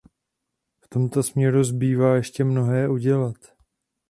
[0.81, 3.35] V tomto směru zbývá ještě mnohé udělat.